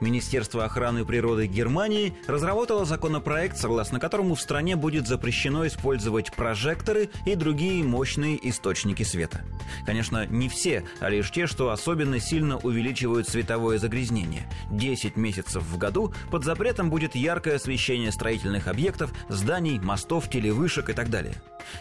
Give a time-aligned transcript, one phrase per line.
[0.00, 7.34] Министерство охраны природы Германии разработало законопроект, согласно которому в стране будет запрещено использовать прожекторы и
[7.34, 9.44] другие мощные источники света.
[9.84, 14.48] Конечно, не все, а лишь те, что особенно сильно увеличивают световое загрязнение.
[14.70, 20.92] 10 месяцев в году под запретом будет яркое освещение строительных объектов, зданий, мостов, телевышек и
[20.92, 21.34] так далее.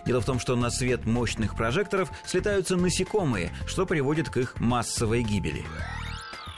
[0.05, 5.23] Дело в том, что на свет мощных прожекторов слетаются насекомые, что приводит к их массовой
[5.23, 5.65] гибели.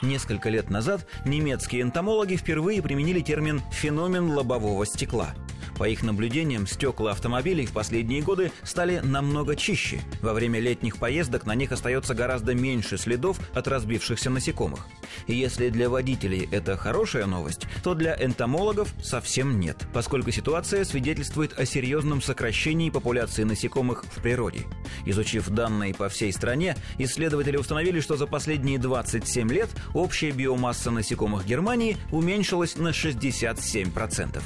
[0.02, 5.34] Несколько лет назад немецкие энтомологи впервые применили термин «феномен лобового стекла».
[5.78, 10.00] По их наблюдениям, стекла автомобилей в последние годы стали намного чище.
[10.20, 14.86] Во время летних поездок на них остается гораздо меньше следов от разбившихся насекомых.
[15.28, 21.58] И если для водителей это хорошая новость, то для энтомологов совсем нет, поскольку ситуация свидетельствует
[21.58, 24.62] о серьезном сокращении популяции насекомых в природе.
[25.06, 31.46] Изучив данные по всей стране, исследователи установили, что за последние 27 лет общая биомасса насекомых
[31.46, 34.42] Германии уменьшилась на 67%.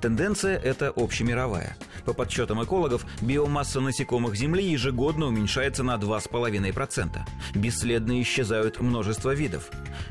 [0.00, 1.76] Тенденция эта общемировая.
[2.04, 7.18] По подсчетам экологов, биомасса насекомых Земли ежегодно уменьшается на 2,5%.
[7.54, 9.70] Бесследно исчезают множество видов.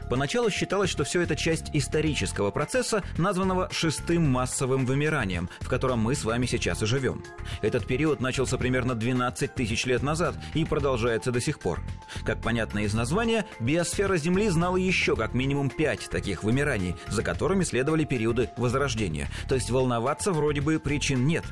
[0.09, 6.15] Поначалу считалось, что все это часть исторического процесса, названного шестым массовым вымиранием, в котором мы
[6.15, 7.23] с вами сейчас и живем.
[7.61, 11.81] Этот период начался примерно 12 тысяч лет назад и продолжается до сих пор.
[12.25, 17.63] Как понятно из названия, биосфера Земли знала еще как минимум пять таких вымираний, за которыми
[17.63, 19.29] следовали периоды возрождения.
[19.47, 21.43] То есть волноваться вроде бы причин нет.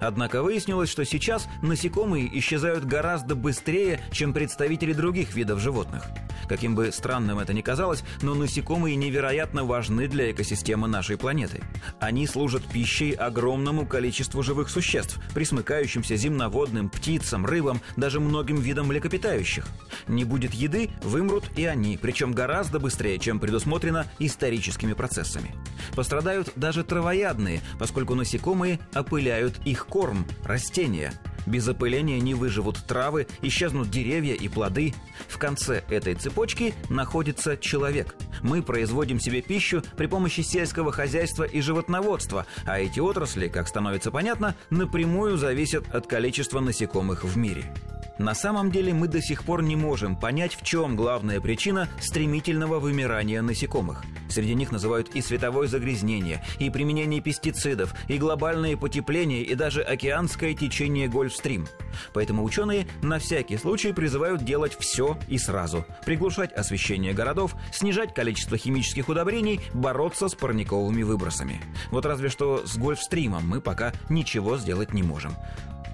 [0.00, 6.04] Однако выяснилось, что сейчас насекомые исчезают гораздо быстрее, чем представители других видов животных.
[6.48, 11.62] Каким бы странным это ни казалось, но насекомые невероятно важны для экосистемы нашей планеты.
[12.00, 19.66] Они служат пищей огромному количеству живых существ, присмыкающимся земноводным, птицам, рыбам, даже многим видам млекопитающих.
[20.06, 25.54] Не будет еды, вымрут и они, причем гораздо быстрее, чем предусмотрено историческими процессами.
[25.94, 31.12] Пострадают даже травоядные, поскольку насекомые опыляют их корм, растения.
[31.46, 34.92] Без опыления не выживут травы, исчезнут деревья и плоды.
[35.28, 38.14] В конце этой цепочки находится человек.
[38.42, 44.10] Мы производим себе пищу при помощи сельского хозяйства и животноводства, а эти отрасли, как становится
[44.10, 47.72] понятно, напрямую зависят от количества насекомых в мире.
[48.18, 52.80] На самом деле мы до сих пор не можем понять, в чем главная причина стремительного
[52.80, 54.04] вымирания насекомых.
[54.28, 60.52] Среди них называют и световое загрязнение, и применение пестицидов, и глобальное потепление, и даже океанское
[60.54, 61.66] течение Гольфстрим.
[62.12, 65.86] Поэтому ученые на всякий случай призывают делать все и сразу.
[66.04, 71.62] Приглушать освещение городов, снижать количество химических удобрений, бороться с парниковыми выбросами.
[71.90, 75.34] Вот разве что с Гольфстримом мы пока ничего сделать не можем.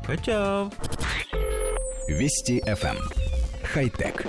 [0.07, 0.71] Хотя...
[2.07, 2.97] Вести FM.
[2.97, 3.11] Эм.
[3.63, 4.27] Хай-тек.